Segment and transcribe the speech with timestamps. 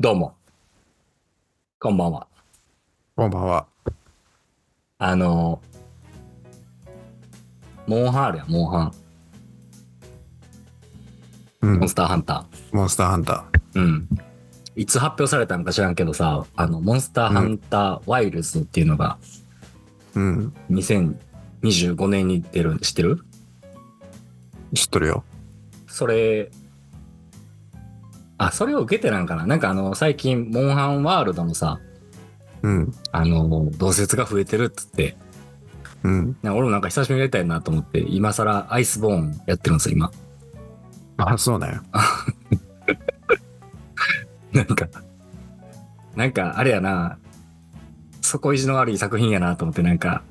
[0.00, 0.34] どうも。
[1.78, 2.26] こんばんは。
[3.14, 3.66] こんばんは。
[4.96, 5.60] あの、
[7.86, 8.92] モンハンあるやん、モンハン。
[11.60, 11.88] うんモン。
[11.90, 13.78] スターハンタモンスターハンター。
[13.78, 14.08] うん。
[14.74, 20.18] いつ発表されたのか知らんけどさ、あの、モンスターハンターワイルズっていうのがー。
[20.18, 20.54] うん。
[20.70, 23.22] 2025年に出る、知ってる？
[24.72, 25.24] 知っとるよ。
[25.88, 26.50] それ、
[28.40, 29.46] あ、それを受けてなんかな？
[29.46, 31.78] なんかあの、最近、モンハンワールドのさ、
[32.62, 32.94] うん。
[33.12, 35.14] あの、同説が増えてるっつって、
[36.04, 36.38] うん。
[36.42, 40.10] な俺もなんか久しぶりにやりたいなと思って、今更アイスボーンやってるんですよ、今。
[41.18, 41.82] あ、そうなんや。
[44.54, 44.88] なんか、
[46.16, 47.18] なんかあれやな、
[48.22, 50.22] 底意地の悪い作品やなと思って、なんか、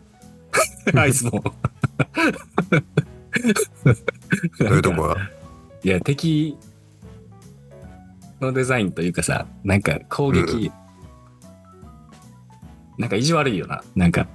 [0.97, 1.43] アイスも。
[4.59, 5.15] どういうとこ。
[5.83, 6.57] いや、敵
[8.41, 10.71] のデザインというかさ、なんか攻撃、
[12.97, 13.83] なんか意地悪いよな。
[13.95, 14.27] なんか、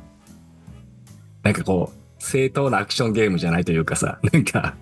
[1.42, 4.74] なんかこう、正当なアクションゲームじゃないというかさ、 なんか、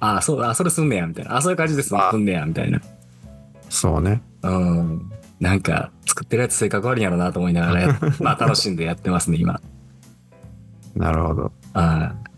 [0.00, 1.36] ああ、そうだ、あそれすんねや、みたいな。
[1.36, 2.80] あそういう感じです、んねや、みたいな。
[3.68, 4.22] そうね。
[4.42, 5.10] うん。
[5.38, 9.60] なんか、作ってるやつ性格悪いんやろなと思いながらや、 まあ楽しんでやってますね、今。
[10.94, 11.52] なるほど。
[11.74, 12.30] あー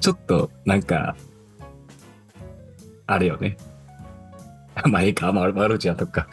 [0.00, 1.16] ちょっと、なんか、
[3.06, 3.56] あれよね。
[4.88, 6.28] まあ、いいか、まあ、悪口やっとくか。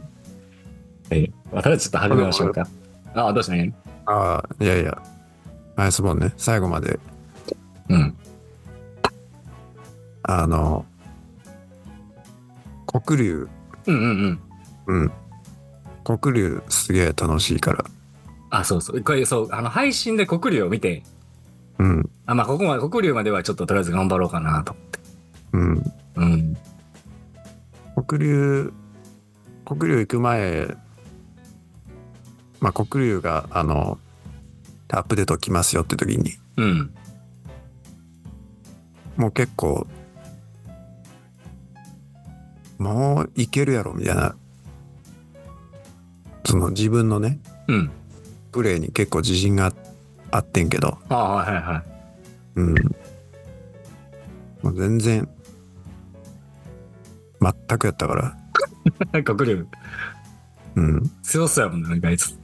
[1.10, 2.66] えまたちょっと始めましょうか。
[3.14, 3.74] ああ、どうしたね
[4.06, 5.02] ああ、いやいや。
[5.76, 6.32] アイスボーンね。
[6.36, 6.98] 最後まで、
[7.88, 8.16] うん。
[10.22, 10.84] あの、
[12.86, 13.48] 黒竜、
[13.86, 14.40] うんうん
[14.86, 15.00] うん。
[15.02, 15.12] うん。
[16.04, 17.84] 黒竜すげえ楽しいから。
[18.50, 19.02] あ、そうそう。
[19.02, 21.02] これ、そう、あの、配信で黒竜を見て、
[21.78, 22.10] うん。
[22.26, 24.76] あ、まあ、ここまで、黒竜まではちょっととりあえず頑張ろうかなと。
[25.52, 25.92] うん。
[26.16, 26.56] うん。
[28.06, 28.72] 黒竜、
[29.64, 30.76] 黒竜行く前、
[32.60, 33.98] まあ、黒竜が、あの、
[34.88, 36.94] アップデート来ますよって時に、うん。
[39.16, 39.86] もう結構、
[42.78, 44.34] もういけるやろみたいな、
[46.44, 47.90] その自分のね、うん。
[48.50, 49.72] プレーに結構自信が
[50.30, 51.82] あってんけど、ああ、はいはいはい。
[52.56, 52.74] うん。
[54.62, 55.28] もう全然、
[57.42, 59.66] 全くやったから、 黒竜、
[60.76, 61.10] うん。
[61.22, 62.38] 強そうやもんね、なんかあいつ。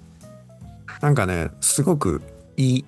[1.00, 2.20] なんかね、すごく
[2.56, 2.84] いい、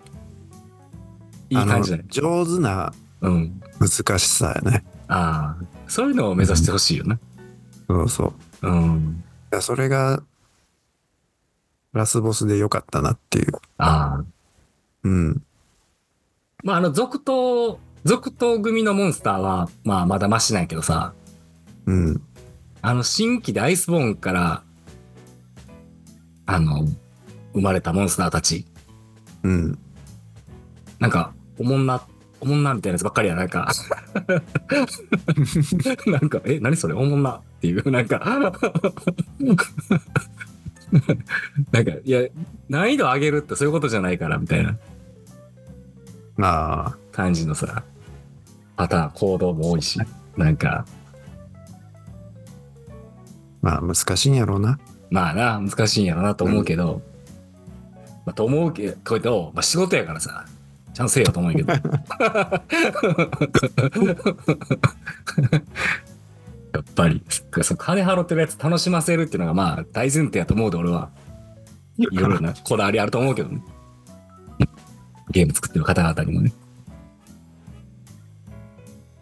[1.50, 2.04] いい感じだね。
[2.08, 3.60] 上手なうん。
[3.78, 4.84] 難しさやね。
[5.08, 7.18] ああ、そういうのを目指してほしいよな。
[7.88, 8.68] そうそう。
[8.68, 9.24] うん。
[9.52, 10.22] いやそれが、
[11.92, 13.52] ラスボスで良かったなっていう。
[13.78, 14.24] ああ。
[15.02, 15.42] うん。
[16.62, 21.14] まあ、あの、続投、続投組のモンスターは、まあ、まだマシなんやけどさ、
[21.86, 22.22] うん。
[22.82, 24.62] あの、新規でアイスボーンから、
[26.46, 26.86] あの、
[27.52, 28.66] 生まれたモンスターたち、
[29.42, 29.78] うん。
[30.98, 32.02] なんか、おもんな、
[32.40, 33.68] おもんなみたいなやつばっかりや、なんか。
[36.06, 36.94] なんか、え、何それ？
[36.94, 37.30] おもんな？
[37.32, 38.18] っていう、なんか。
[41.72, 42.22] なんか、いや、
[42.68, 44.76] 難易度上げるってそういうことじゃないから、みたいな
[46.40, 47.82] ああ、感じのさ、
[48.76, 50.00] パターン、行動も多いし、
[50.36, 50.84] なんか、
[53.62, 54.78] まあ難しいんやろうな。
[55.10, 57.02] まあな、難しいんやろなと思うけど、
[58.24, 60.44] まあ、と思うけど、まあ、仕事やからさ、
[60.94, 61.72] ちゃんとせえよと思うけど。
[66.72, 67.24] やっぱり、
[67.62, 71.10] その金払ってるやつ楽しませるっていうのがまあ大前提やと思うで俺は。
[71.98, 73.60] いろいろなこだわりあると思うけどね。
[75.30, 76.52] ゲーム作ってる方々にもね。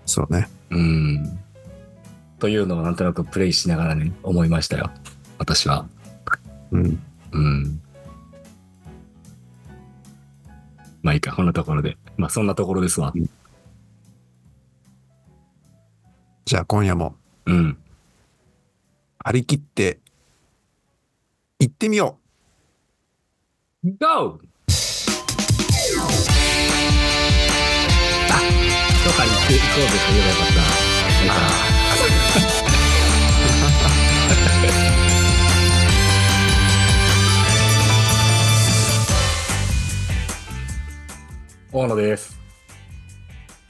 [0.07, 0.49] そうね。
[0.71, 1.39] うん。
[2.39, 4.91] というのをなんとなくプレイしながらね、思いましたよ。
[5.39, 5.87] 私は。
[6.71, 7.03] うん。
[7.33, 7.81] うん。
[11.03, 11.97] まあいいか、こんなところで。
[12.17, 13.13] まあそんなところですわ。
[16.45, 17.15] じゃあ今夜も
[17.47, 17.77] うん。
[19.19, 19.99] 張り切って
[21.59, 22.19] 行ってみよ
[23.85, 23.95] GO!
[24.01, 24.39] あ、と
[29.13, 31.68] か言っていこうぜと言えばよかった。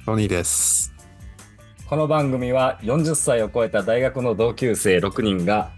[0.08, 0.94] トニーです。
[1.86, 5.70] この番組は40歳を超えた大学の同級生6人が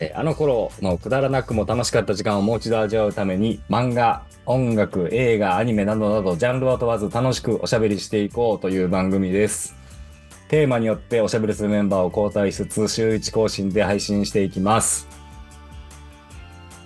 [0.00, 9.74] えあの頃のくだらなくも楽しかった時間をもう一度味わうために漫画、音楽、映画、アニメなどなどジャンルを問わず楽しくおしゃべりしていこうという番組です。
[10.48, 15.08] テーマによっておしゃべりするメンバーを交代しつつ週1更新で配信していきます。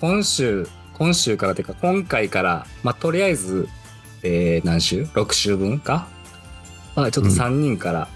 [0.01, 3.69] 今週、今週からというか今回から、まあ、とりあえず、
[4.23, 6.14] えー何週 ?6 週分か？
[6.97, 8.09] まあ、ちょっと3人から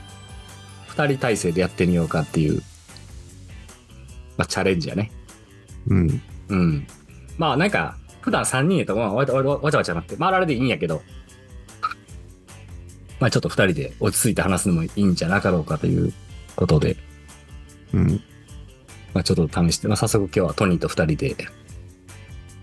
[0.90, 2.62] 2人体制でやってみようかっていう、
[4.36, 5.10] まあ、チャレンジやね。
[5.88, 6.22] うん。
[6.48, 6.86] うん。
[7.36, 11.02] まあなんか、普段3人やとまあわわわわちゃわちゃなって、まああれでいいんやけど、
[13.20, 16.12] まあちょっと2人で落ち着いて話すのもいいんじゃなかろうかという
[16.56, 16.96] ことで、
[17.94, 18.20] うん。
[19.14, 21.36] まあちょっと試して、まあ早速今日はトニーと2人で、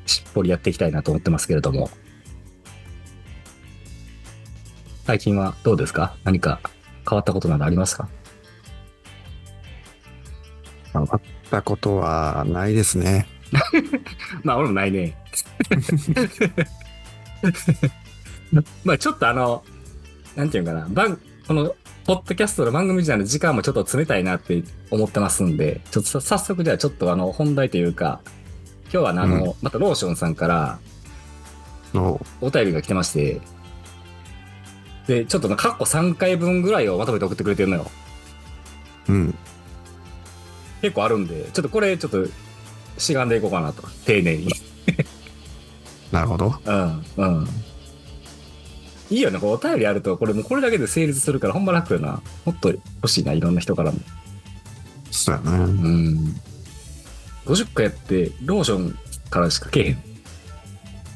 [0.06, 1.90] しっぽりやっていきたいなと思ってますけれども、
[5.06, 6.16] 最近はどうですか？
[6.24, 6.60] 何か
[7.08, 8.10] 変わったことなどありますか？
[10.94, 11.22] 変わっ
[11.52, 13.28] たことはないですね。
[14.44, 15.16] まあ俺もないね。
[18.84, 19.64] まあちょっとあの、
[20.36, 21.76] なんていうのかな、番この、
[22.06, 28.22] ポッドキャストの番組時代の時間もちょっと詰めたいなって思ってますんで、ちょっとさ早速じゃあちょっとあの、本題というか、
[28.92, 30.80] 今日はねあの、またローションさんから
[31.94, 33.42] のお便りが来てまして、
[35.08, 37.92] で、ちょっとな過去3回分ぐらいをまとめて送ってくれてるのよ。
[39.10, 39.36] うん。
[40.82, 42.26] 結構あるんで、ちょっとこれちょっと、
[42.98, 43.84] しがんでいこうかなと。
[44.06, 44.48] 丁寧に。
[46.12, 46.56] なるほど。
[46.66, 47.48] うん、うん。
[49.10, 52.22] いいよね、こうお便りあると、これもうこれだけで成立するから、ほんま楽よな。
[52.46, 54.00] もっと欲しいな、いろんな人からも。
[55.12, 55.58] そうやね。
[55.58, 56.42] うん。
[57.46, 58.98] 50回やって、ローション
[59.30, 60.04] からしかけえへん。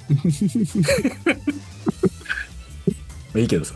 [3.35, 3.75] いいけどさ。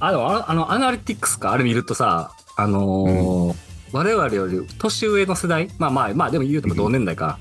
[0.00, 7.38] あ、でもああの、アナリティクスか、あれ見るとさ、あのー我々より年上の世代、まあまあ、まあでも言うても同年代か、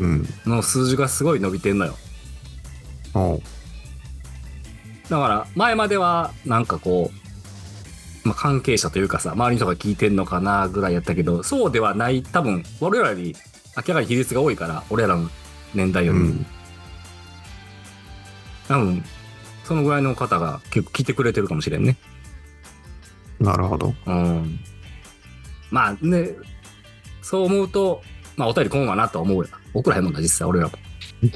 [0.00, 0.26] うん。
[0.46, 1.94] の数字がすごい伸びてんのよ。
[3.14, 3.42] おう。
[5.08, 7.10] だから、前までは、なんかこ
[8.24, 13.36] う、まあ、関係者というかさ、周りの人が聞いてんのかなぐらいやったけど、そうではない、多分、俺らより
[13.76, 15.28] 明らかに比率が多いから、俺らの
[15.74, 16.18] 年代より。
[16.18, 16.46] うん。
[18.66, 19.04] 多分、
[19.64, 21.96] そのぐらいの方が結構聞いてくれてるかもしれんね。
[23.40, 23.94] なるほど。
[24.06, 24.60] うん。
[25.70, 26.30] まあね、
[27.22, 28.02] そう思うと、
[28.36, 29.48] まあお便り来んわなとは思うよ。
[29.72, 30.72] 送らへんもんな、実際俺らも。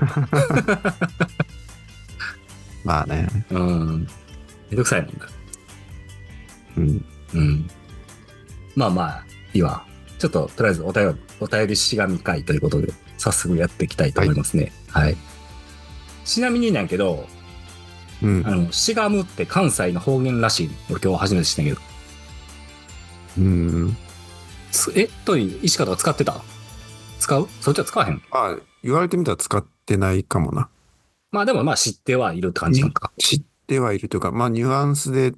[2.85, 3.27] まあね。
[3.51, 4.07] うん。
[4.71, 5.29] めんどくさいもんな。
[6.77, 7.05] うん。
[7.35, 7.71] うん。
[8.77, 9.85] まあまあ、いいわ。
[10.19, 14.73] ちょっと、とりあえずお便り、お便りしがみ会ということで、早速やっていきたいと思いますね。
[14.89, 15.17] はい。
[16.25, 17.27] ちなみになんやけど、
[18.23, 18.51] うんあ。
[18.51, 20.71] の、しがむって関西の方言らしい。
[20.91, 21.81] 俺今日初めて知ったけど。
[23.39, 23.97] うん。
[24.73, 26.43] つえ、とに石方が使ってた？
[27.19, 27.49] 使う？
[27.61, 28.23] そっちは使わへん。
[28.31, 30.69] あ言われてみたら使ってないかもな。
[31.31, 33.13] まあでもまあ知ってはいるって感じなんか。
[33.19, 35.35] 知ってはいるというか、まあニュアンスで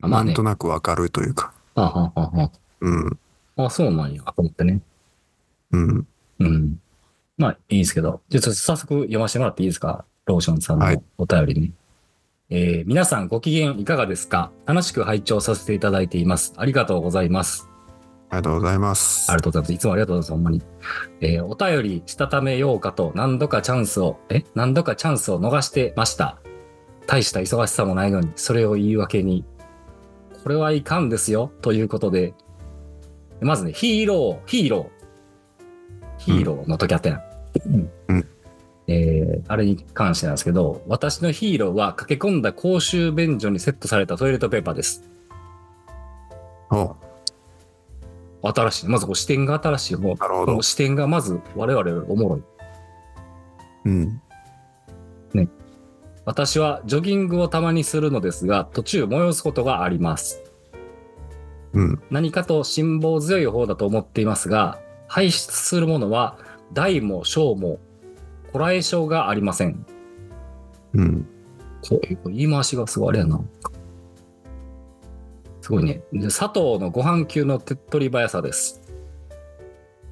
[0.00, 0.42] なんと。
[0.42, 1.52] なくわかるというか。
[1.74, 2.50] あははは
[2.80, 3.18] うん。
[3.56, 4.80] あ、そうなんや、と思ってね。
[5.72, 6.06] うん。
[6.38, 6.80] うん。
[7.36, 8.20] まあ、いいですけど。
[8.28, 10.04] じゃあ、早速読ませてもらっていいですか？
[10.28, 11.72] ローションさんのはいお便りに。
[12.50, 14.52] えー皆さんご機嫌いかがですか？
[14.66, 16.52] 楽しく拝聴させていただいています。
[16.56, 17.68] ありがとうございます。
[18.30, 19.32] ありがとうございます。
[19.32, 19.72] ありがとうございます。
[19.72, 20.38] いつもありがとうございます。
[20.38, 20.62] ほんまに。
[21.20, 24.44] えーお便りしたためようかと何度かチャンスを、え？
[24.54, 26.38] 何度かチャンスを逃してました。
[27.06, 29.46] 大した忙しさもないのに、それを言い訳に。
[30.42, 31.50] これはいかんですよ。
[31.62, 32.34] ということで、
[33.40, 36.18] まずね、ヒーロー、ヒーロー。
[36.18, 37.22] ヒーローの時あったやん。
[37.66, 37.90] うん
[38.88, 45.04] えーあれに関してなんですけど、私のヒーローは駆け込んだ公衆便所にセットされたトイレットペーパーです。
[46.70, 46.96] お
[48.42, 48.88] 新しい。
[48.88, 49.96] まずこう視点が新しい。
[49.96, 50.62] もうなるほど。
[50.62, 52.42] 視点がまず我々おもろい。
[53.86, 54.20] うん。
[56.24, 60.42] 私はジョギングをたまにするのですが、途中催すことがあります。
[61.72, 62.02] うん。
[62.10, 66.36] 何かと辛抱強い方だと思っていますが、排出するものは
[66.74, 67.78] 大も小も
[68.52, 69.84] こらえ性がありません。
[70.94, 71.26] うん。
[72.26, 73.40] 言い回しがすごいあれやな。
[75.60, 76.02] すごいね。
[76.12, 78.80] で佐藤のご飯級の手っ取り早さです。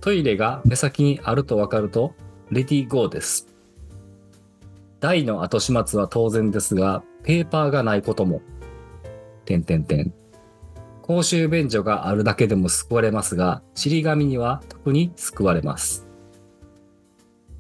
[0.01, 2.15] トイレが目先にあると分かると、
[2.51, 3.49] レディーゴーです。
[5.01, 8.41] 台の後始末は当然ですが、ペーパーがないことも。
[9.45, 10.13] 点点点。
[11.03, 16.06] 公衆便所があるだけでも救われますが、塵紙には特に救われます。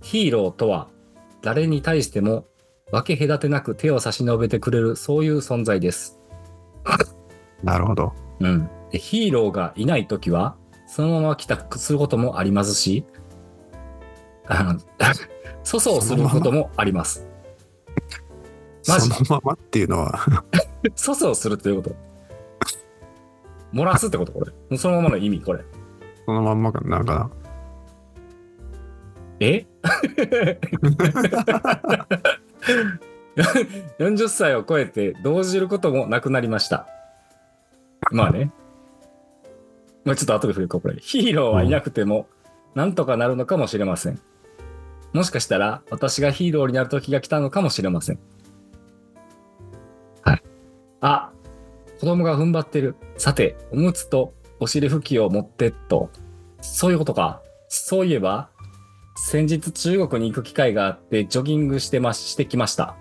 [0.06, 0.86] ヒーローとは、
[1.42, 2.46] 誰に対しても
[2.92, 6.20] 分け隔てなく手を差し伸べてくれるそういう存在です。
[7.64, 8.12] なるほど。
[8.38, 8.70] うん。
[8.92, 13.04] でヒーローがいないときは、そのまま帰宅することもありますし、
[14.46, 14.80] あの、
[15.66, 17.26] 粗相することもあります。
[18.86, 20.20] マジそのままっていうのは、
[20.96, 21.96] 粗相するということ。
[23.74, 24.78] 漏らすってことこれ。
[24.78, 25.64] そのままの意味、これ。
[26.26, 27.28] そのまんまかなんか
[29.40, 29.66] え
[33.98, 36.86] ?40 歳を超えて動じることもなくなりました。
[38.10, 38.50] まあね。
[40.04, 40.96] まあちょっと後で触れこう、これ。
[41.00, 42.28] ヒーローはいなくても、
[42.74, 44.20] なんとかなるのかもしれません。
[45.12, 48.18] もしかしたら、私がヒーローになる時が来たのかもしれません。
[50.22, 50.42] はい。
[51.00, 51.32] あ、
[52.00, 52.94] 子供が踏ん張ってる。
[53.16, 56.10] さて、おむつとお尻拭きを持ってっと。
[56.60, 57.42] そういうことか。
[57.68, 58.50] そういえば、
[59.16, 62.96] 先日中国に行く機会があって、ジョギングしてま、してきました。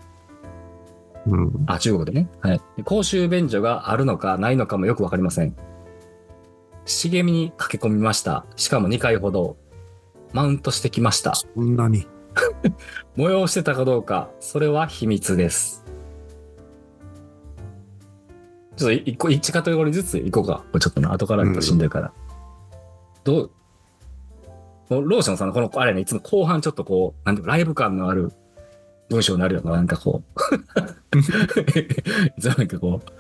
[1.28, 1.66] うん。
[1.68, 2.30] あ、中国でね。
[2.42, 2.62] はい。
[2.78, 5.56] で公衆便所があるのかないのかもよくわかりません。
[6.86, 8.46] 茂みに駆け込みました。
[8.56, 9.58] しかも2回ほど。
[10.32, 11.36] マウントしてきました。
[11.36, 12.08] そんなに。
[13.18, 15.84] 催してたかどうか、それは秘密です。
[18.76, 20.64] ちょっと一個、一カテゴリーずつ行こうか。
[20.72, 22.14] これちょっとな、後から言うとしんどいから。
[23.24, 23.52] どう、もう
[24.90, 28.32] ローションさんのこの、あれね、いつも後半ちょっとこう、なんていうのライブ感のある
[29.10, 31.18] 文章になるような、なんかこう。
[31.18, 31.22] い
[32.42, 33.12] つもなんかこう、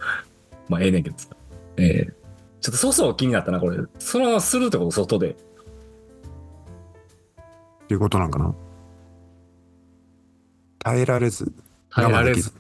[0.69, 1.29] まあええねんけどさ。
[1.77, 2.13] えー、
[2.62, 3.77] ちょっとそうそう気になったな、これ。
[4.00, 5.31] そのままするってこと、外で。
[5.31, 5.36] っ
[7.88, 8.53] ていうことなんかな？
[10.79, 11.51] 耐えられず。
[11.89, 12.53] 耐えられず。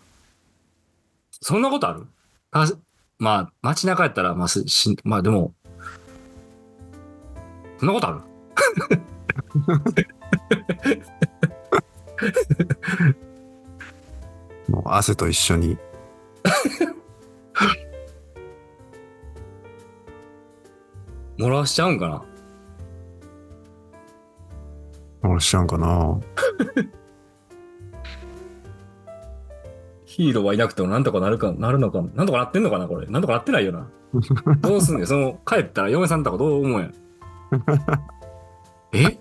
[1.31, 2.07] そんなことある？
[2.51, 2.67] か
[3.17, 5.53] まあ、街中やったら、まあ、ししまあでも、
[7.79, 8.19] そんなことある？
[14.69, 15.77] もう汗と一緒に。
[21.37, 22.23] 漏らしちゃうんかな
[25.23, 26.17] 俺しちゃうんかな
[30.05, 33.05] ヒーローはいなくてもなんとかなるか、なるのか、なんとかなってんのかなこれ。
[33.07, 33.89] なんとかなってないよな。
[34.61, 36.93] どうすんねんその、帰ったら嫁さんとかどう思うやん。
[38.95, 39.19] え？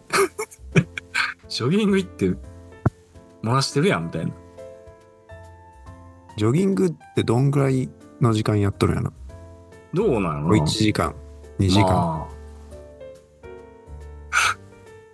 [1.49, 2.27] ジョギング行って、
[3.43, 4.33] 漏らしてるやん、みたいな。
[6.37, 7.89] ジョギングってどんぐらい
[8.21, 9.13] の時間やっとるんやろ？
[9.93, 11.15] どうなんやろな1時間、
[11.59, 11.87] 2時間。
[11.89, 12.35] まあ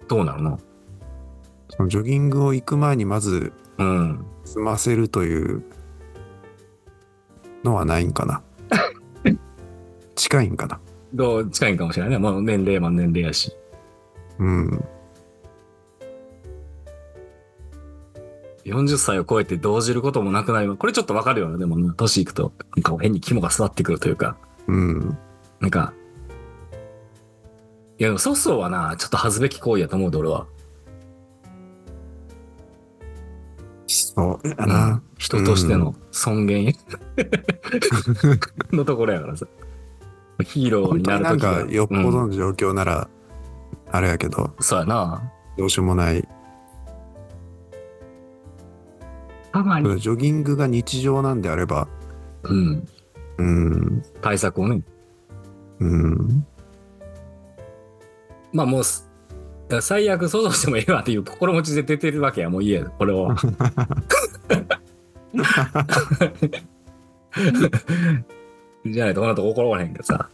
[0.09, 0.59] どうなるの？
[1.69, 4.25] そのジョギングを行く前にまずうん。
[4.45, 5.63] 済ませるという
[7.63, 8.43] のはないんかな？
[10.17, 10.81] 近いんかな？
[11.13, 11.51] どう？
[11.51, 12.19] 近いんかもしれないね。
[12.19, 13.55] まあ、年齢も年齢やし。
[14.41, 14.85] うん。
[18.65, 20.79] 40歳を超えて動じることもなくなります。
[20.79, 21.59] これちょっとわかるよね。
[21.59, 25.19] でもね、年いくと、なんか変に肝が座ってくるというか、うん。
[25.61, 25.93] なんか、
[27.99, 30.47] いや、でも粗相はな、ちょっと恥ずべき行為やと思うで、俺は。
[33.87, 35.03] そうやな。
[35.19, 36.75] 人としての尊厳
[38.73, 39.47] のところやからさ。
[40.43, 43.09] ヒーローになるときかよっぽどうんの状況なら、
[43.93, 45.33] あれやけど、そうやな。
[45.57, 46.27] どうしようもない。
[49.53, 50.01] たまに。
[50.01, 51.89] ジョギングが日常なんであれば、
[52.45, 52.87] うん。
[53.39, 54.83] うん、対策をね。
[55.81, 56.47] うん、
[58.53, 58.83] まあもう
[59.81, 62.51] 最悪想像してもええわっていう 心持ちで出てるわけや。
[62.51, 63.35] もういいや、これは。
[68.85, 70.29] じゃないとこの後怒らへんけどさ。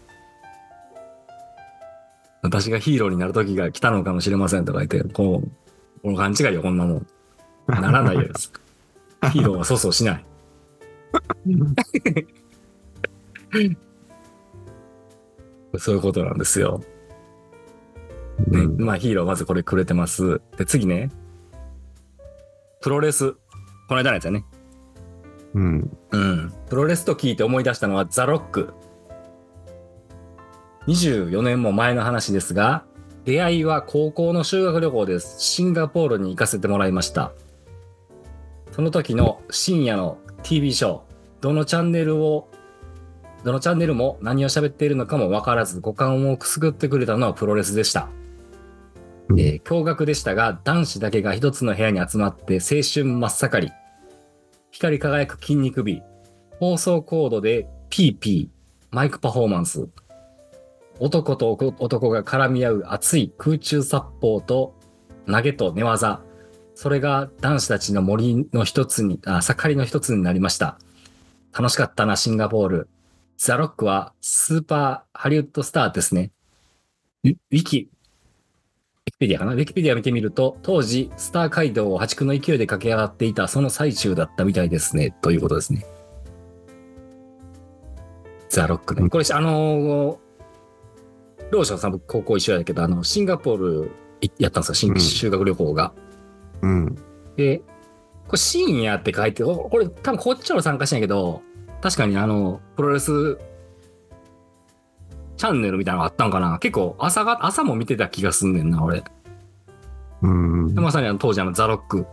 [2.46, 5.50] 私がヒーローになる時が来たのかもしれませんとか言って、こう、
[6.02, 7.06] この勘違いよ、こんなもん。
[7.68, 8.52] ならないです。
[9.32, 10.24] ヒーローは粗相しない。
[15.78, 16.82] そういうことなんですよ。
[18.48, 20.40] ねうんまあヒーローまずこれくれてます。
[20.56, 21.10] で、次ね。
[22.80, 23.32] プロレス。
[23.88, 24.44] この間のやつやね。
[25.54, 26.52] うん、うん。
[26.68, 28.74] プロレスと聞いて思い出したのはザ・ロック。
[30.86, 32.84] 24年も前の話ですが、
[33.24, 35.40] 出会いは高校の修学旅行です。
[35.40, 37.32] シンガポールに行かせてもらいました。
[38.70, 41.00] その時の深夜の TV ショー、
[41.40, 42.48] どのチャンネルを、
[43.42, 48.08] どのチャンネルも何を喋っているのかも分からず、五感をくすぐってくれたのはプロレスでした。
[49.28, 53.72] うんえー驚愕でしたが、男子だけが一つの部屋に集まって青春真っ盛り。
[54.70, 56.02] 光り輝く筋肉美。
[56.60, 58.50] 放送コードで PP、
[58.92, 59.88] マイクパフォーマンス。
[60.98, 64.74] 男と男が絡み合う熱い空中殺法と
[65.26, 66.22] 投げと寝技。
[66.74, 70.78] それが男子たちの森の一つに、あ、盛りの一つになりました。
[71.56, 72.88] 楽しかったな、シンガポール。
[73.38, 76.32] ザ・ロックはスーパーハリウッドスターですね。
[77.24, 77.88] ウィキ、ウィキ
[79.18, 79.52] ペディアかな？
[79.52, 85.14] ウィキペディア見てみると、当時、スター街道を破竹の勢いで駆け上がっていたその最中だったみたいですね。
[85.22, 85.84] ということですね。
[88.48, 89.08] ザ・ロックね。
[89.08, 90.25] これ、あのー、
[91.50, 95.92] ローションさん、僕高校一緒やけど、あの、シンガポールいやったんですよ、修学旅行が。
[96.62, 96.94] うん。
[97.36, 97.58] で、
[98.26, 101.42] これ深夜って書いて、おこれ多分こっちの参加してんやけど、
[101.80, 103.38] 確かにあの、プロレス
[105.36, 106.58] チャンネルみたいなのがあったんかな。
[106.58, 109.04] 結構朝が、朝も見てた気がすんねんな、俺。
[110.22, 110.80] うんで。
[110.80, 112.06] まさにあの当時あのザ・ロック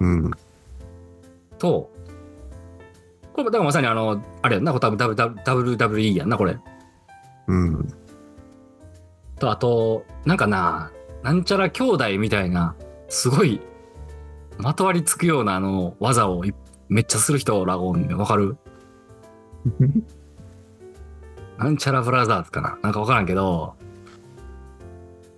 [0.00, 0.30] うん。
[1.58, 1.90] と、
[3.32, 6.58] これだからまさにあの、あれやんな、これ多分 WWE やんな、これ。
[7.46, 7.88] うん。
[9.38, 10.90] と、あと、なんかな、
[11.22, 12.74] なんちゃら兄弟みたいな、
[13.08, 13.60] すごい、
[14.58, 16.54] まとわりつくようなあの、技をい
[16.88, 18.56] めっちゃする人らがおんねんわかる？
[21.58, 23.74] なんちゃらブラザーズかななんかわからんけど、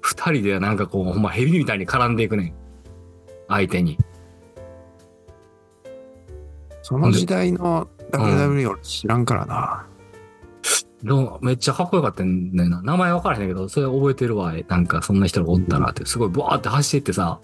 [0.00, 2.54] 二人でなんかこう、ほんまヘビみたいに絡んでいくねん。
[3.48, 3.98] 相手に。
[6.82, 9.86] その時代の WWE 俺知らんからな。
[11.02, 12.82] どうめっちゃかっこよかったんだよな。
[12.82, 14.54] 名前わからへんけど、それ覚えてるわ。
[14.68, 17.40] なんかそんな人がおったなって、すごいブワーって走ってってさ、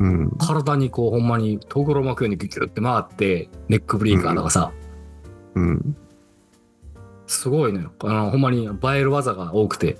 [0.00, 0.30] うん。
[0.38, 4.72] 体にこうほんまにとぐろ巻くようにギュギュって回って、ネックブリーカーとかさ、
[5.54, 5.96] うん。
[7.26, 7.92] すごいのよ。
[8.00, 9.96] あの、ほんまに映える技が多くて、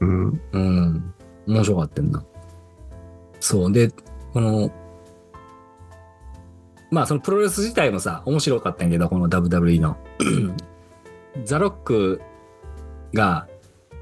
[0.00, 0.40] うん。
[0.52, 1.14] うん、
[1.46, 2.24] 面白かったんだ。
[3.38, 3.72] そう。
[3.72, 3.90] で、
[4.32, 4.72] この、
[6.90, 9.96] まあそのプロレス自体もさ、面白かったんやけど、この WWE の。
[11.44, 12.20] ザ・ロック
[13.14, 13.48] が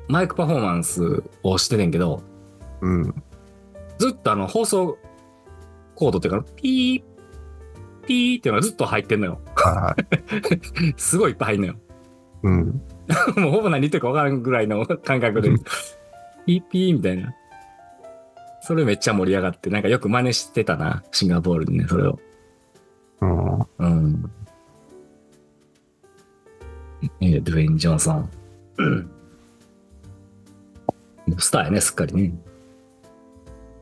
[0.08, 2.22] マイクパフォーマンスをしててんけど、
[2.80, 3.14] うん。
[3.99, 4.99] ずっとあの放送
[5.94, 7.02] コードっていうか、ピー、
[8.06, 9.40] ピーっていうのがずっと入ってんのよ。
[9.54, 10.92] はい。
[10.96, 11.75] すごいいっぱい入んのよ。
[12.42, 12.82] うん。
[13.37, 15.50] もうほぼ何言ってるか分からんぐらいの感覚で、
[16.46, 17.34] ピーピーみたいな。
[18.62, 22.18] それめっちゃ盛り上がって、なんかよく真似してたな、シンガポールでね、それを。
[23.20, 23.58] うん。
[23.78, 24.32] うん。
[27.20, 28.30] えードゥエイン・ジョンソン。
[28.78, 29.10] うん
[31.38, 32.32] スターやね、すっかりね。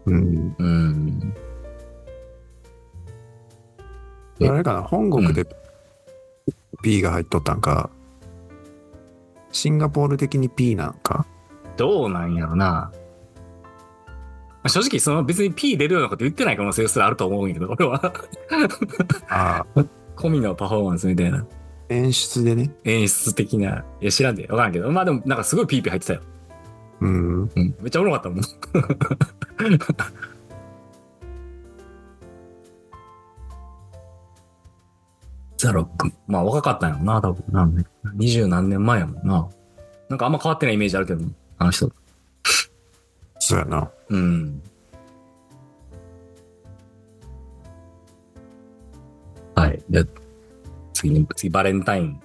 [0.07, 0.55] うん。
[0.59, 1.35] うん。
[4.40, 5.46] えあれかな、本国で
[6.83, 7.88] P が入っとったんか、
[9.51, 11.27] シンガポール的に P なんか？
[11.79, 12.64] どうなんやろな。
[12.66, 12.92] ま
[14.64, 18.12] あ正直、その別に P 出るようなこと言ってない可能性すらあると思うんやけど、俺は。
[19.29, 19.85] ああ、
[20.16, 21.46] 込みのパフォーマンスみたいな。
[21.88, 22.70] 演出でね。
[22.85, 23.85] 演出的な。
[24.01, 24.46] いや、知らんで。
[24.48, 24.90] わからんけど。
[24.90, 26.20] まあでも、なんかすごいピーピー入ってたよ。
[27.01, 27.42] うん。
[27.42, 27.51] うん。
[27.81, 28.42] めっちゃおもろかったもん。
[35.57, 36.12] ザ・ロック。
[36.27, 37.44] まあ若かったんやろな、多分。
[37.51, 37.85] なんで。
[38.14, 39.48] 二十何年前やもんな。
[40.09, 41.24] なんかあんま変わってないイメージあるけど、
[41.59, 41.90] あの人。
[43.40, 43.90] そうやな。
[44.09, 44.62] うん。
[49.55, 49.83] はい。
[49.90, 50.05] で、
[50.99, 52.21] 次に、次、バレンタイン。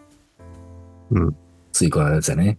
[1.12, 1.36] うん。
[1.72, 2.58] 追加のやつやね。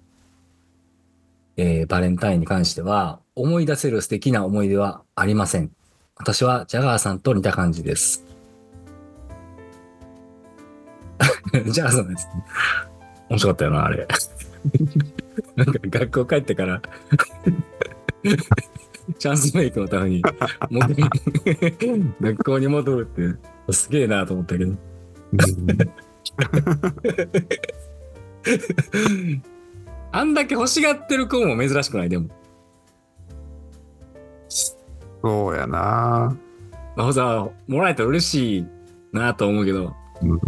[1.56, 5.72] えーバレンタインに関しては、思い出せる素敵な思い出はありません。
[6.14, 8.24] 私はジャガーさんと似た感じです。
[11.66, 12.26] ジャガーさんのやつ、
[13.30, 14.06] 面白かったよな、あれ。
[15.56, 16.80] なんか学校帰ってから、
[19.18, 20.22] チャンスメイクのために、
[20.70, 23.06] もう学校に戻るっ
[23.66, 24.76] て、すげえなと思ったけど。
[30.12, 32.28] あんだけ欲しがってる子も珍しくない、でも。
[35.22, 36.36] そうやな。
[36.96, 38.66] まあ、さ、もらえたら嬉しい
[39.12, 40.40] なと思うけど、うん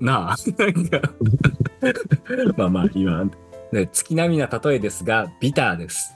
[0.00, 1.00] なあ、なんか、
[2.58, 3.24] まあまあ、今、
[3.72, 6.14] ね、月並みな例えですが、ビターです。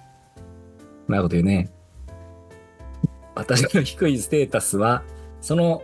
[1.08, 1.70] なること言うね。
[3.34, 5.02] 私の低いステータスは、
[5.40, 5.82] その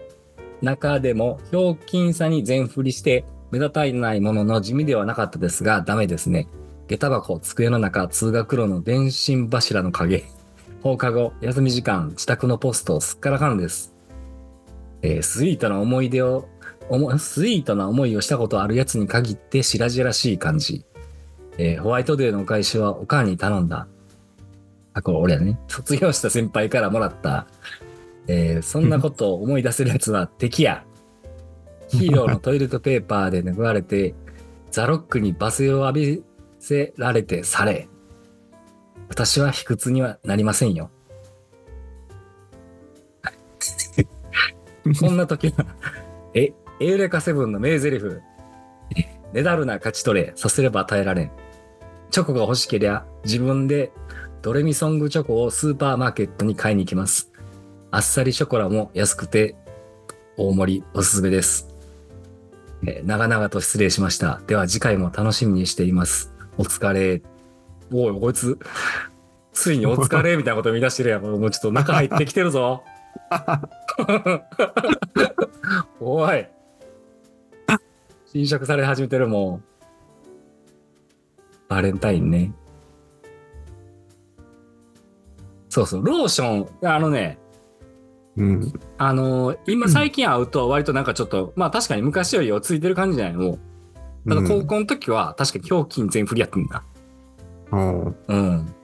[0.65, 6.49] 中でも、ひょうきんさに全振りして、目立たないものの地味ではなかったですが、ダメですね。
[6.89, 10.25] 下駄箱、机の中、通学路の電信柱の影、
[10.83, 13.95] 放課後、休み時間、自宅のポスト、すっからかんです。
[15.03, 16.49] えースイートな思い出を、
[17.19, 20.85] スイートな思いをしたことあるやつに限って白々しい感じ。
[21.59, 23.87] えーホワイトデーのお返しはおかんに頼んだ。
[24.95, 25.59] あ、これ俺ね。
[25.69, 27.47] 卒業した先輩からもらった。
[28.27, 30.85] えーそんなことを思い出せるやつは敵や。
[31.89, 34.15] ヒーローのトイレットペーパーで拭われて、
[34.71, 36.25] ザロックに罵声を浴び
[36.59, 37.89] せられてされ。
[39.09, 40.91] 私は卑屈にはなりませんよ。
[45.01, 45.67] こんな時は、
[46.35, 48.07] え、エウレカセブンの名台詞。
[49.33, 51.31] ねだるな勝ち取れ、させれば与えられん。
[52.11, 53.93] チョコが欲しけりゃ、自分で
[54.43, 57.33] ドレミソングチョコをスーパーマーケットに買いに行きます。
[57.95, 59.55] あっさりショコラも安くて、
[60.37, 61.69] 大盛りおすすめです。
[62.85, 64.41] えー長々と失礼しました。
[64.49, 66.33] では次回も楽しみにしています。
[66.59, 67.23] お疲れ。
[67.93, 68.59] おい、こいつ、
[69.55, 71.23] ついにお疲れみたいなこと見出してるやん。
[71.39, 72.83] もうちょっと中入ってきてるぞ。
[76.01, 76.49] おい。
[78.27, 79.65] 侵食され始めてるもん。
[81.69, 82.53] バレンタインね。
[85.69, 87.39] そうそう、ローション、あのね、
[88.37, 88.73] うん。
[88.99, 93.59] あのー今最近会うと割となんかちょっと、まあ確かに昔より落ち着いてる感じじゃないの
[94.29, 96.83] ただ高校の時は確かに表金全振りやってんだ。
[97.73, 97.79] うん。
[97.79, 98.75] おううん。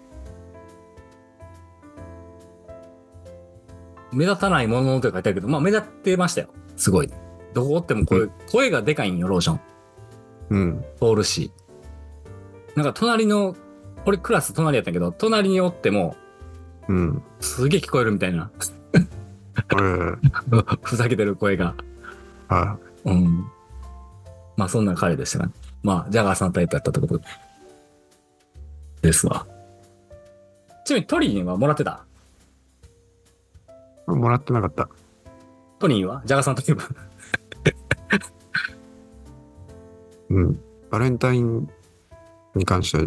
[4.13, 6.49] 目立たないものとか書いてあるけど、まあ目立ってましたよ。
[6.77, 7.11] すごい。
[7.55, 9.61] どこおっても声、声がでかいんよ、ローション。
[10.51, 10.85] うん。
[11.01, 11.53] 通るし。
[12.77, 13.57] なんか隣の、
[14.07, 16.17] 俺クラス隣やったけど、隣におっても、
[16.89, 17.23] うん。
[17.41, 18.51] すげえ聞こえるみたいな。
[19.73, 21.75] えー、ふざけてる声が。
[22.49, 23.47] はうん。
[24.57, 25.53] まあそんな彼でしたね。
[25.83, 27.21] まあ、ジャガーさんタイプやったってこと
[29.01, 29.47] ですわ。
[30.85, 32.05] ちなみにトリンはもらってた？
[34.09, 34.11] い。
[34.11, 34.89] もらってなかった。
[35.79, 36.23] トリンは？
[36.27, 36.77] ジャガーさんタイプ
[40.31, 40.61] うん。
[40.91, 41.71] バレンタイン
[42.55, 43.05] に関しては、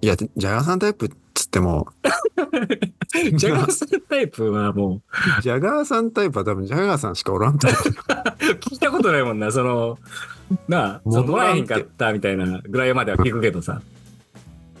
[0.00, 1.10] いや、ジャガーさんタイプ
[1.56, 1.88] っても、
[3.34, 5.00] ジャガーさんタイプはも
[5.40, 7.80] ジャガーさんタイプは多分ジャガーさんしかおらんと思う。
[7.80, 7.84] う
[8.58, 9.98] 聞いたことないもんな、その、
[10.68, 13.80] なあ、そのもらえへんかったみたいなぐらいまでは聞くけどさ、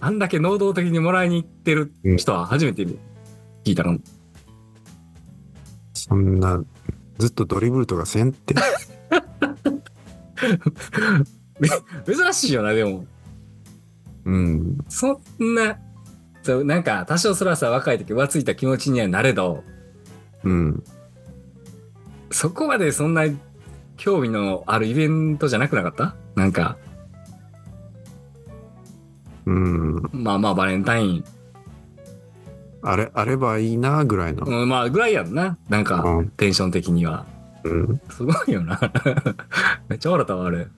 [0.00, 2.98] あんだけ能動的にもらいに行ってる人は初めて聞
[3.72, 3.98] いたの。
[5.94, 6.62] そんな、
[7.18, 8.54] ずっとドリブルとかせんって。
[12.06, 13.06] 珍しいよな、でも。
[14.26, 14.78] うん。
[14.88, 15.78] そんな、
[16.46, 19.64] そうなんか多少それはさ、若い時浮ついた気持ちにはなれど、
[20.44, 20.84] うん。
[22.30, 23.24] そこまでそんな
[23.96, 26.14] 興味のあるイベントじゃなくなかった？
[26.36, 26.76] なんか、
[29.46, 30.08] うん。
[30.12, 31.24] まあまあバレンタイン、
[32.82, 34.44] あれ、あればいいな、ぐらいの。
[34.46, 35.58] うん、まあぐらいやんな。
[35.68, 37.26] なんか、うんテンション的には。
[37.64, 38.00] うん。
[38.10, 38.78] すごいよな。
[39.88, 40.68] めっちゃ笑ったわ、あれ。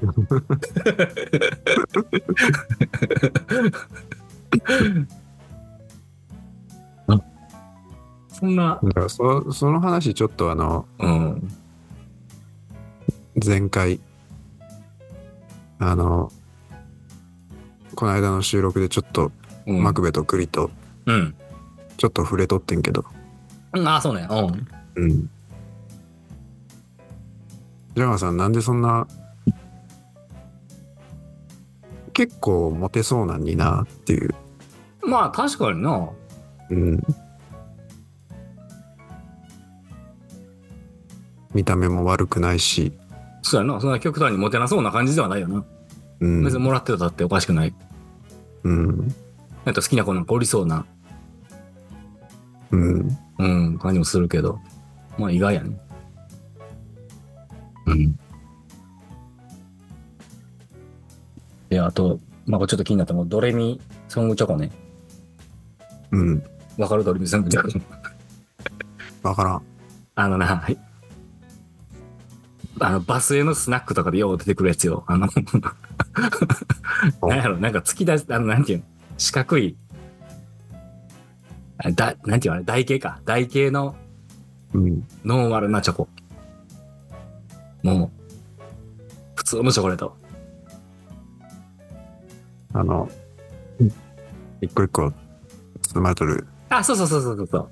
[7.08, 7.20] あ
[8.28, 11.48] そんな、だからそ、その話ちょっとあの、うん。
[13.44, 14.00] 前回、
[15.78, 16.30] あの、
[17.94, 19.32] この間の収録でちょっと、
[19.66, 20.70] うん、マクベとクリと
[21.06, 21.34] うん。
[21.96, 23.04] ちょっと触れとってんけど、
[23.74, 24.26] うんああ、そうね。
[24.30, 25.04] うん。
[25.04, 25.30] うん。
[27.94, 29.06] ジャガーさんなんでそんな、
[32.20, 34.34] 結構モテそうなんになっていう。
[35.02, 36.10] まあ確かにな。
[36.68, 37.00] うん。
[41.54, 42.92] 見た目も悪くないし、
[43.40, 43.80] そうやな。
[43.80, 45.64] そんな極端にモテなそうな感じではないよな。
[46.20, 46.44] うん。
[46.44, 47.74] 別にもらってたっておかしくない。
[48.64, 49.14] うん。
[49.64, 50.84] えっと好きな子なんかおりそうな、
[52.70, 53.18] うん。
[53.38, 54.58] うん、感じもするけど。
[55.16, 55.74] まあ意外やね。
[57.86, 58.18] うん。
[61.70, 64.70] で、あと、まあちょっと気になったのがドレミソングチョコね。
[66.10, 66.44] うん。
[66.76, 67.04] わかる？
[67.04, 67.62] ドレミソングチョ
[69.22, 69.28] コ。
[69.28, 69.62] わからん。
[70.16, 70.76] あのな、はい
[72.80, 75.04] あの、バスへのスナックとかでよう出てくるやつよ。
[75.06, 75.28] あの、
[77.28, 78.84] なんやろ、なんか突き出し、あの、なんていうの、
[79.18, 79.76] 四角い、
[81.78, 82.56] あだ、なんていうの？
[82.56, 83.20] あれ、台形か。
[83.24, 83.94] 台形の
[84.72, 85.06] うん。
[85.24, 86.08] ノンアルなチョコ。
[87.82, 88.10] もう、
[89.34, 90.16] 普通のチョコレート。
[92.72, 93.08] あの、
[94.60, 95.12] 一個一個
[95.82, 96.46] 包まれとる。
[96.68, 97.70] あ、そうそうそうそうそう。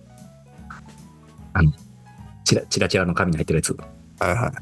[1.52, 1.72] あの、
[2.44, 3.76] チラチラチラの紙に入ってるやつ。
[4.20, 4.52] はいはい。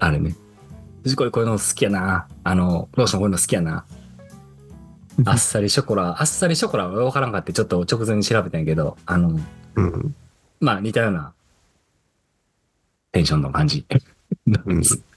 [0.00, 0.34] あれね。
[1.02, 2.26] 藤子こういうの好きやな。
[2.42, 3.84] あの、ローションこういうの好きやな。
[5.26, 9.38] あっさりショコラ、あっさりショコラは分からんかってちょっと直前に調べたんやけど、あの、
[9.76, 10.14] うん。
[10.60, 11.32] まあ似たような
[13.12, 13.86] テンションの感じ。
[14.46, 14.86] うんね、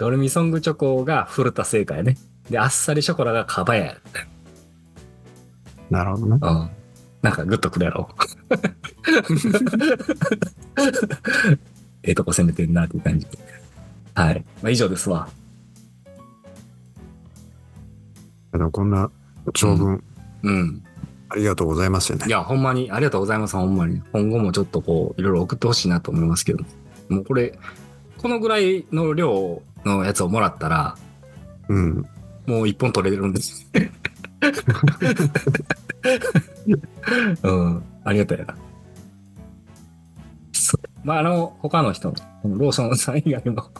[0.00, 2.16] ドルミソングチョコが古田正解やね。
[2.48, 3.96] で、あっさりショコラがカバヤや。
[5.90, 6.38] なるほどね。
[6.40, 6.70] うん。
[7.20, 8.08] なんかグッとくるやろ。
[12.02, 13.26] ええとこ攻めてんなっていう感じ。
[14.14, 14.42] はい。
[14.62, 15.28] まあ以上ですわ。
[18.52, 19.10] でもこんな
[19.52, 20.02] 長文、
[20.42, 20.82] うん。
[21.28, 22.30] ありがとうございますよねい。
[22.30, 24.00] や、ほんまに、ありがとうございます、ほんまに。
[24.12, 26.64] 今後もちょっとこう、いろいろ送ってほしいなと思いますけど。
[27.10, 27.58] もうこれ、
[28.16, 30.96] このぐらいの量のやつをもらったら、
[31.68, 32.06] うん。
[32.46, 33.66] もう一本取れるんです。
[37.42, 37.82] うん。
[38.04, 38.56] ありがたいな。
[40.52, 42.12] そうまあ、あの、他の人
[42.44, 43.70] ローションさん以外も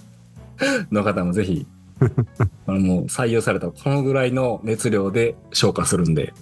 [0.91, 1.67] の方もぜひ、
[2.67, 6.33] あのもう採用されたこのぐらいの熱量で消化するんで、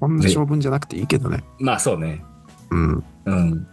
[0.00, 1.44] こんな性分じゃなくていいけどね。
[1.58, 2.24] まあそうね。
[2.70, 3.04] うん。
[3.26, 3.66] うん。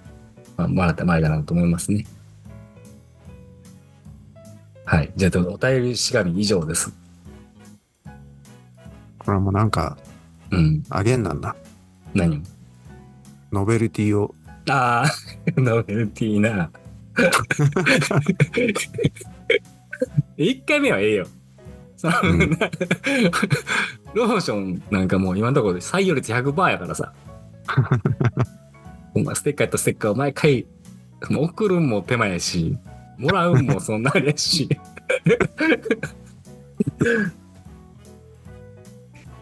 [0.58, 2.06] まあ、もらった前だなと思いますね。
[4.90, 5.12] はい。
[5.16, 6.92] じゃあ、お便りしがみ以上です。
[9.20, 9.96] これはもうなんか、
[10.50, 10.84] うん。
[10.90, 11.56] あげんなんだ。
[12.16, 12.38] 何？
[12.38, 12.42] を
[13.52, 14.34] ノベルティを。
[14.68, 15.12] ああ、
[15.62, 16.72] ノベルティーな。
[20.40, 21.28] 1回目はええよ。
[21.96, 22.40] そのうん
[24.16, 27.14] ローションなんかもう今のところで採用率100%やからさ。
[29.14, 30.66] お前ステッカーとステッカーを毎回
[31.30, 32.76] もう送るんも手間やし、
[33.20, 34.68] もらうんもそんなあれやし。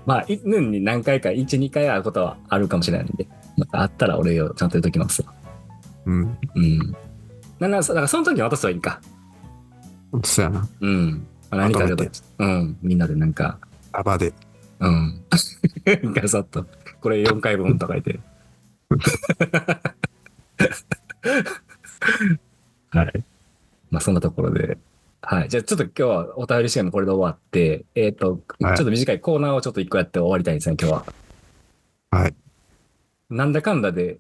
[0.06, 5.34] まあ、い年に何回か、1、2回会うことはあるかもしれないんで、また会ったら俺をちゃんと言っときますわ。
[6.06, 6.38] うん。
[6.56, 6.96] うん。
[7.60, 9.02] なんなら、だからその時に渡すはいいか。
[10.24, 10.68] そうやな。
[10.80, 11.28] うん。
[11.52, 12.06] まあ何かでまと
[12.40, 12.78] うん。
[12.82, 13.60] みんなでなんか、
[13.92, 14.34] 束で。
[14.80, 15.22] うん。
[15.86, 16.66] ガサッと、
[17.02, 18.20] これ4回分とか言って。
[22.92, 23.24] はい。
[23.92, 24.78] まあそんなところで。
[25.22, 25.50] はい。
[25.50, 31.06] じゃあちょっと今日はお便りシーンもこれで終わって、えっ、と、はいちょっと短いコーナーをちょっと一個やって終わりたいんですね、今日は。
[32.12, 32.36] はい。
[33.30, 34.20] なんだかんだで、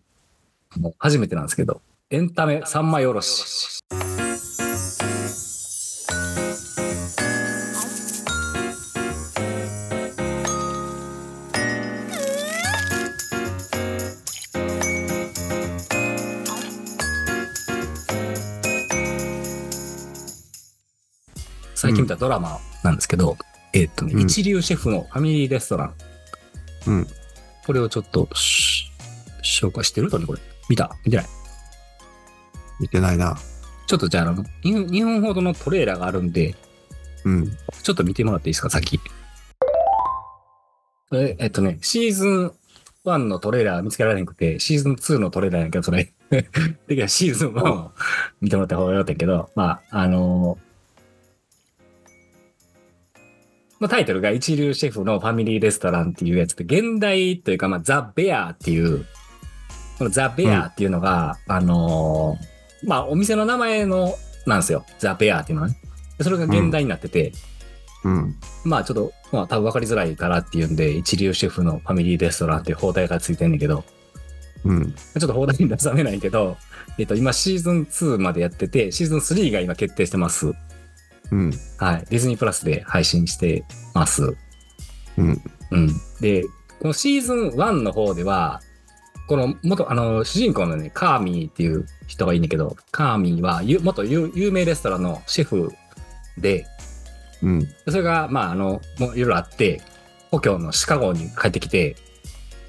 [0.77, 3.76] もう初めてなんですけど、エンタメ三枚おろし。
[21.77, 23.37] 最近見たドラマなんですけど、
[23.71, 25.93] えっとね、うん一流シェフのファミリーレストラン。
[26.87, 27.07] うん。
[27.67, 28.89] これをちょっとし
[29.43, 30.09] 紹介してる？
[30.09, 30.39] とね、これ。
[30.69, 30.95] 見た？
[31.05, 31.25] 見てない？
[32.79, 33.37] 見てないな。
[33.85, 36.55] ちょっとじゃあ、あの、2分 ,2 分ほどのトレーラーがあるんで、
[37.25, 37.47] うん。
[37.83, 38.97] ちょっと見てもらっていいですか、さっき。
[38.97, 39.03] こ
[41.11, 42.51] れ、えっとね、シーズン
[43.05, 46.11] 1のトレーラー見つけられなくて、シーズン2のトレーラーやけど、それ。
[46.87, 47.91] でシーズン1を
[48.41, 50.66] 見てもらった方がよかったけど、まあ、あのま
[53.85, 59.05] あ、タイトルが一流シェフのファミリーレストランっていうやつで、現代というか、まあ、ザ・ベアっていう、
[59.97, 64.85] このザ・ベアっていうのが、あのーまあ、お店の名前の、なんですよ。
[64.99, 65.77] ザ・ベアっていうのはね。
[66.17, 67.31] でそれが現代になってて、
[68.03, 68.35] うん。
[68.63, 73.83] まあちょっと、まあ多分分かりづらいからっていうんで、一流シェフのファミリーレストランっていう放題がついてんねんけど、
[74.63, 74.93] うん。
[74.93, 76.57] ちょっと放題に出さめないけど、
[76.97, 80.53] えっと今シーズン2までやってて、シーズン3が今決定してます。
[81.31, 81.53] うん。
[81.77, 82.05] はい。
[82.09, 83.63] ディズニープラスで配信して
[83.93, 84.35] ます。
[85.17, 85.41] うん。
[85.71, 85.89] うん。
[86.21, 86.43] で、
[86.79, 88.61] このシーズン1の方では、
[89.27, 95.73] この元、あの、主人公のね、カーミーっていう人がいいんだけど、カーミーはゆ元有有名レストランのシェフ
[96.37, 96.65] で、
[97.41, 97.59] うん。
[97.59, 99.81] でそれが、まあ、あの、もういろいろあって、
[100.31, 101.95] 故郷のシカゴに帰ってきて、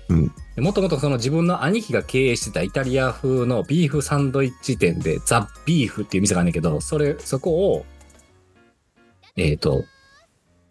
[0.09, 7.87] うんもともとその自分の兄貴が経営してたイタリア風のビーフサンドイッチ店で、ザ・ビーフっていう店があるんだけど、それ、そこを、
[9.39, 9.85] えっ、と、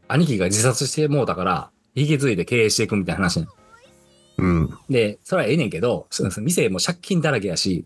[0.08, 3.48] 兄貴が自殺してもうたから、引き継いで経営していくみたいな話ね
[4.38, 4.70] うん。
[4.90, 7.86] で、それはええねんけど、その店も借金だらけやし、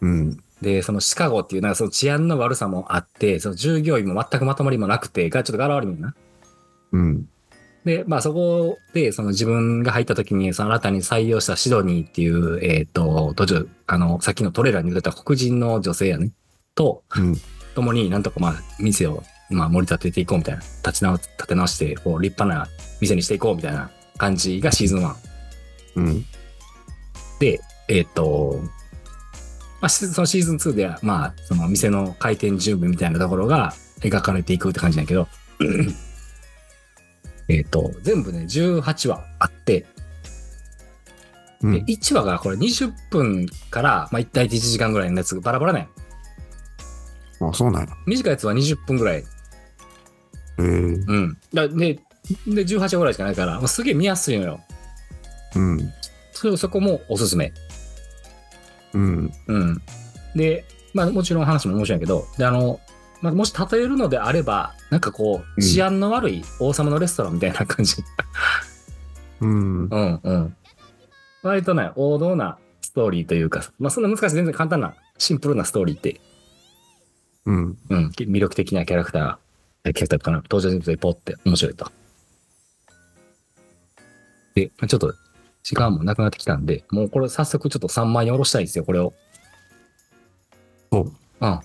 [0.00, 0.38] うん。
[0.62, 6.14] で、そのシカゴっていう、なんかその治安の悪さもあって、その従業員も全くまとまりもなくて、がちょっと柄悪いねんな。
[6.92, 7.28] うん。
[7.84, 16.32] で、まあそこで、その自分が入った時に、その新たに採用したシドニーっていう、えっ、と、途中、あの、さっきのトレーラーに出た黒人の女性やね。
[16.74, 17.36] と、うん。
[17.74, 22.68] 共になんとかまあ店を、まあ盛り立てていこうみたいな、立ち直、立て直して、こう立派な
[23.00, 25.14] 店にしていこうみたいな感じがシーズン1。
[25.96, 26.24] うん。
[27.38, 28.60] で、えっ、と、
[29.80, 35.28] まあ、しそのシーズン2では、まあ、その店の開店準備みたいなところが描かれていくって感じなんやけど、
[37.48, 39.86] えっと、全部ね、18話あって、で
[41.62, 41.74] うん。
[41.84, 45.88] 1話がこれ20分から、まあ、大体1時間ぐらいのやつがバラバラね。
[47.40, 47.94] あ、そうなんや。
[48.06, 49.24] 短いやつは20分ぐらい。
[50.58, 50.66] へえ。
[50.66, 51.38] うん。
[51.52, 51.74] だで、
[52.46, 54.60] で、18話ぐらいしかないから、すげえ見やすいのよ。
[55.54, 55.92] うん。
[56.32, 57.52] そそこもおすすめ。
[58.92, 59.32] うん。
[59.46, 59.82] うん。
[60.34, 62.80] で、まあもちろん話も面白いけど、で、あの、
[63.22, 67.96] まあ、もし例えるのであれば、なんかこう、うん治安の悪い王様のレストランみたいな感じ。
[69.40, 69.84] うん。
[69.86, 70.56] うんうん。
[71.42, 76.20] 割とね、王道なストーリーというか、まあそんな難しい、全然簡単な、シンプルなストーリーって、
[77.46, 77.78] うん。
[77.88, 79.45] うん、魅力的なキャラクター、え
[79.92, 81.90] キャラクターとかな、登場人物でポって面白いと。
[84.54, 85.14] で、まあちょっと
[85.62, 89.12] 時間もなくなってきたんで、もうこれ早速ちょっと3枚に下ろしたいんですよ、これを。
[90.90, 91.60] おうん。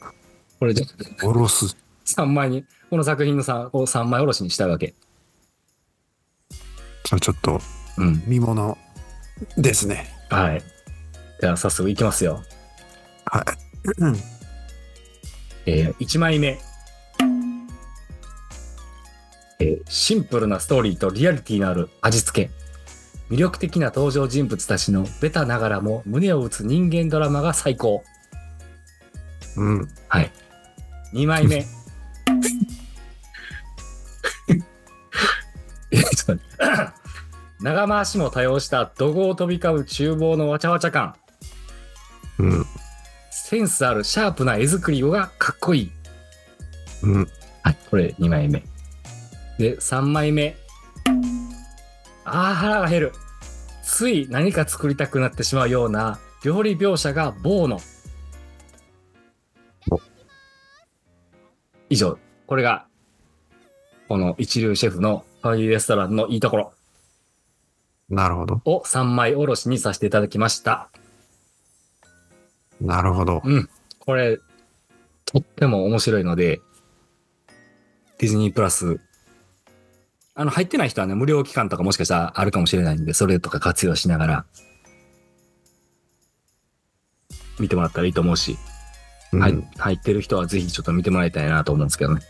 [0.59, 1.75] これじゃ、おろす。
[2.05, 4.93] 3枚に、この作品のさを3枚下ろしにしたいわけ。
[6.49, 7.59] じゃあちょっと
[7.97, 8.23] うん。
[8.27, 8.77] 見物
[9.57, 10.07] ですね。
[10.29, 10.63] はい。
[11.39, 12.43] じゃあ早速いきますよ。
[13.25, 13.45] はい。
[13.97, 14.15] うん
[15.65, 16.59] えー1枚目。
[19.61, 22.51] えーシンプルなストーリーとリアリティのある味付け。
[23.33, 28.03] 魅力的な登場人物たちのベタながらも胸を打つ人間ドラマが最高。
[29.55, 29.87] うん。
[30.07, 30.31] はい。
[31.13, 31.65] 2枚目。
[37.61, 41.15] 長回しも多用した怒号飛び交う厨房のわちゃわちゃ感。
[42.39, 42.65] うん。
[43.29, 45.91] センスあるシャープな絵作りがかっこいい。
[47.03, 47.27] うん。
[47.63, 48.63] はい、これ2枚目。
[49.61, 50.57] で、3枚目。
[52.25, 53.11] あー、腹が減る。
[53.83, 57.79] つい何か作りたくなってしまうような料理描写が棒の。
[61.89, 62.87] 以上、これが、
[64.07, 66.73] この一流シェフのファミリーレストランのいいところ
[68.09, 68.61] なるほど。
[68.65, 70.89] を3枚おろしにさせていただきました。
[72.79, 73.41] なるほど。
[73.45, 73.69] うん。
[73.99, 74.39] これ、
[75.25, 76.61] とっても面白いので、
[78.17, 78.99] ディズニープラス、
[80.33, 84.45] あの、入ってない人はね、無料期間とかもしかしたらあるかもしれないんで、それとか活用しながら、
[87.59, 88.57] 見てもらったらいいと思うし、
[89.33, 92.21] うんはい、入ってる人はぜひちょっと見てもらいたいなと思うんですけどね。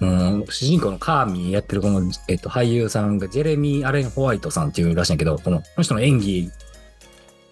[0.00, 6.50] もう、主人公のカーミーやってるこの、えっと、俳優さんがジェレミー・アレン・ホワイトさんっていうらしいんやけど、このこの人の演技、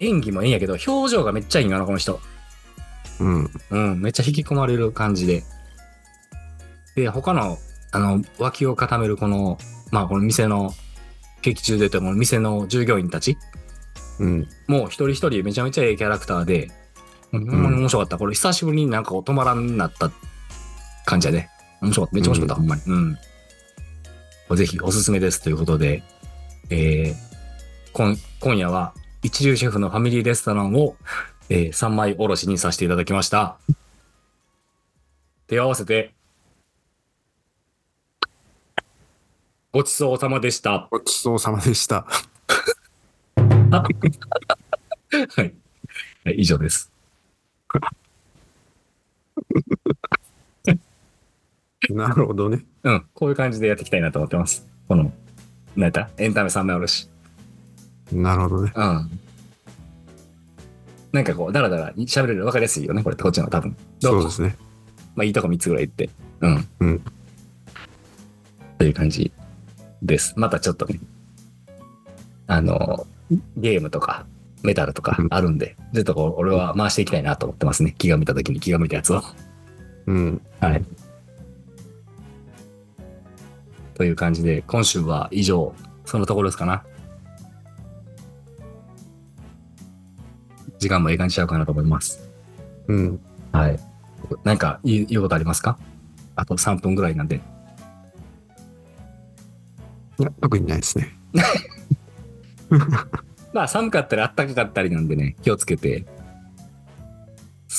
[0.01, 2.19] 演技もいいんやけど、表情がめっちゃいいんやな、この人。
[3.19, 3.51] うん。
[3.69, 5.43] うん、めっちゃ引き込まれる感じで。
[6.95, 7.57] で、他の、
[7.91, 9.57] あの、脇を固めるこの、
[9.91, 10.73] まあ、この店の、
[11.41, 13.37] 劇中で言うと、この店の従業員たち、
[14.19, 14.47] うん。
[14.67, 16.69] もう一人一人めちゃめちゃええキャラクターで、
[17.31, 18.17] ほんまに面白かった。
[18.17, 20.11] これ久しぶりになんか止まらんなった
[21.05, 21.49] 感じやで。
[21.81, 22.15] 面白かった。
[22.15, 22.81] めっちゃ面白かった、ほんまに。
[22.85, 23.17] うん。
[24.55, 26.03] ぜひおすすめですということで、
[26.69, 27.15] えー、
[27.93, 30.95] 今今夜は一流シェフのファミリーレストランを、
[31.49, 33.57] えー、3枚おろしにさせていただきました。
[35.47, 36.13] 手を合わせて、
[39.73, 40.89] ごちそうさまでした。
[40.91, 42.05] ごちそうさまでした。
[43.71, 43.85] は
[45.17, 45.33] い。
[45.37, 45.53] はい
[46.35, 46.91] 以上です。
[51.89, 52.65] なるほどね。
[52.83, 54.67] うん、こういう感じでやっていきたいなと思ってます。
[54.89, 55.13] この、
[55.75, 56.09] なんやった？
[56.17, 57.09] エンタメ3枚おろし。
[58.11, 58.73] なるほどね。
[58.75, 59.09] うん。
[61.13, 63.75] なんかこう、だらだら喋れる分かりやすいよね、これってこっちの多分。
[64.01, 64.57] どそうですね。
[65.15, 66.09] まあいいとこ3つぐらい言って。
[66.41, 66.67] うん。
[66.81, 67.01] うん。
[68.77, 69.31] という感じ
[70.01, 70.33] です。
[70.37, 70.99] またちょっとね、
[72.47, 73.05] あの、
[73.57, 74.25] ゲームとか、
[74.63, 77.95] メタルとかうんあるんで、ちょっとこう、俺は回していきたいなと思ってますね。
[77.97, 79.21] 気が向いた時に気が向いたやつを。
[80.07, 80.41] うん。
[80.59, 80.83] はい。
[83.93, 85.73] という感じで、今週は以上、
[86.05, 86.83] そのところですかな。
[90.79, 92.27] 時間もええ感じちゃうかなと思います。
[92.87, 93.19] うん。
[93.51, 93.79] はい。
[94.43, 95.77] なんか言う言うことありますか？
[96.35, 97.39] あと3分ぐらいなんで。
[100.21, 101.17] いや、特にないですね。
[103.53, 106.05] まあ寒かったり暖かかったりなんでね、気をつけて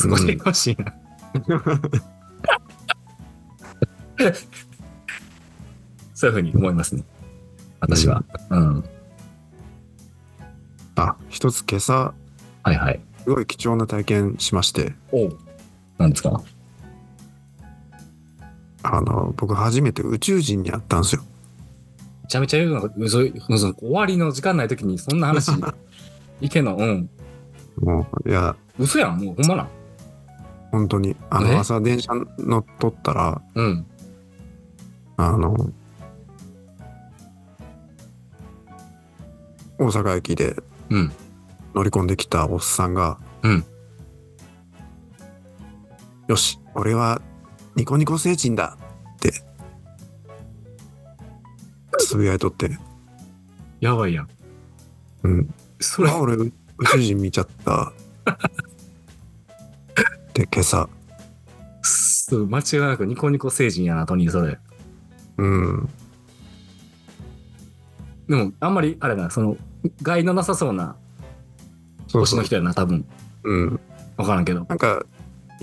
[0.00, 0.92] 過ごしてほしいな。
[6.14, 7.04] そういうふうに思いますね。
[7.80, 8.22] 私は。
[8.50, 8.84] うん。
[10.96, 12.14] あ、一つ今朝、
[12.62, 13.00] はいはい。
[13.24, 15.38] すごい貴重な体験しまして、おう。
[15.98, 16.42] なんですか？
[18.84, 21.22] あの、僕初めて宇宙人に会ったんですよ。
[22.32, 25.50] めちゃめちゃ言うのが、嘘嘘終わりの時間ない時にそんな話
[26.40, 27.10] いけんのうん。
[27.80, 29.68] もう、いや、嘘やん、もうほんまなん。
[30.70, 31.52] 本当に、あえ？
[31.52, 33.86] の、朝電車乗っとったら、うん。
[35.18, 35.70] あの、
[39.78, 40.56] 大阪駅で
[40.88, 41.12] うん。
[41.74, 43.64] 乗り込んできたおっさんが、うん。
[46.28, 47.20] よし、俺は
[47.76, 48.78] ニコニコ星人だ
[52.12, 52.78] つぶやいとって、
[53.80, 54.28] やばいやん。
[55.22, 55.54] うん。
[55.80, 56.52] それあ、俺、宇
[56.92, 57.90] 宙人見ちゃった。
[60.34, 60.90] で、今朝、
[61.80, 64.58] そう間違いなくニコニコ星人やな、トニー、それ。
[65.38, 65.88] うん、
[68.28, 69.56] でも、あんまり、あれだな、その、
[70.02, 70.96] 害のなさそうな
[72.12, 73.06] 星の人やな、多分。
[73.44, 73.80] うん。
[74.18, 74.66] わからんけど。
[74.68, 75.06] なんか、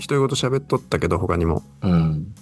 [0.00, 2.34] り言喋っとったけど、他にも、うん。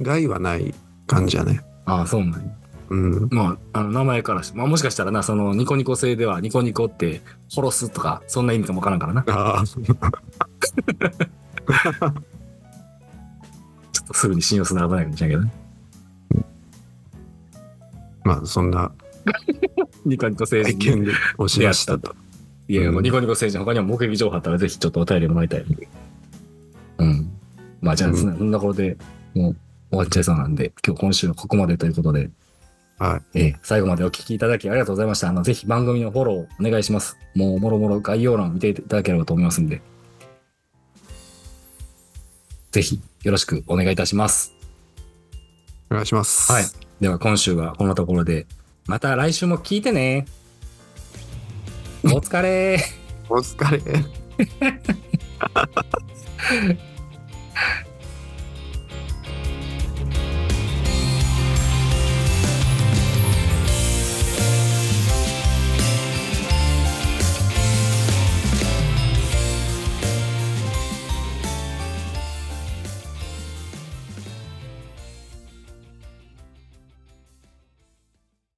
[0.00, 0.72] 害はない
[1.08, 1.64] 感じやね。
[1.86, 2.65] ああ、そうなんや。
[2.88, 3.28] うん。
[3.30, 9.22] まあ、あの名前からし、まあもしかしたらな、そのニコニコ星ではニコニコって殺すとか、そんな意味かもわからんからな。
[9.26, 9.64] ちょああ、っ
[14.06, 15.52] とすぐに信用するの危ないかもしれないけどね。
[18.24, 18.90] まあ、そんな
[20.04, 21.06] ニコニコ星人体験
[21.38, 22.14] をしたと。
[22.68, 25.64] いや、うんもうニコニコ星人、他にも目撃情報あったらぜひちょっとお便りもらいたい。
[26.98, 27.30] うん。
[27.80, 28.96] まあじゃあ、うんそんなそんなところで
[29.34, 29.56] もう
[29.90, 32.30] 終わっちゃいそうなんで、今日今週はここまでということで、
[32.98, 33.38] はい。
[33.38, 35.28] えー最後までお聞きいただきありがとうございました。
[35.28, 37.18] あの、ぜひ番組のフォローお願いします。
[37.34, 39.82] もう、もろもろ概要欄を見ていただければと思いますんで、
[42.70, 44.54] ぜひよろしくお願いいたします。
[45.90, 46.50] お願いします。
[46.52, 46.64] はい。
[47.00, 48.46] では今週はこんなところで、
[48.86, 50.26] また来週も聞いてね。
[52.04, 52.78] お疲れ
[53.28, 53.80] お疲れ。